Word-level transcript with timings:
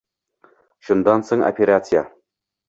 Shundan 0.87 1.25
so'ng 1.29 1.45
operatsiya 1.51 2.03